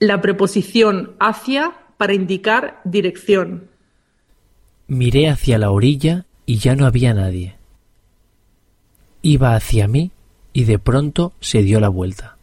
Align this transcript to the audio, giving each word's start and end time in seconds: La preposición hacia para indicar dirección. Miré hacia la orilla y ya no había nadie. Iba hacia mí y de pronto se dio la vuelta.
La 0.00 0.20
preposición 0.20 1.12
hacia 1.18 1.74
para 1.96 2.14
indicar 2.14 2.80
dirección. 2.84 3.68
Miré 4.86 5.28
hacia 5.28 5.58
la 5.58 5.70
orilla 5.70 6.26
y 6.46 6.58
ya 6.58 6.76
no 6.76 6.86
había 6.86 7.12
nadie. 7.12 7.56
Iba 9.22 9.54
hacia 9.54 9.88
mí 9.88 10.12
y 10.52 10.64
de 10.64 10.78
pronto 10.78 11.34
se 11.40 11.62
dio 11.62 11.80
la 11.80 11.88
vuelta. 11.88 12.37